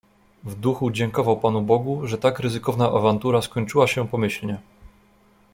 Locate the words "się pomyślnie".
3.87-4.57